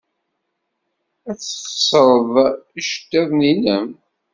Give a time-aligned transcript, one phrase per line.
[1.29, 2.35] Ad tesxeṣred
[2.79, 3.87] iceḍḍiḍen-nnem.